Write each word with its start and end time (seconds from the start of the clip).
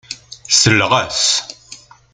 Selleɣ-as. 0.59 1.25